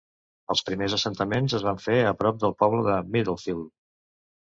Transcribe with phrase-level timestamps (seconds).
[0.53, 3.73] Els primers assentaments es van fer a prop del poble de Middlefield.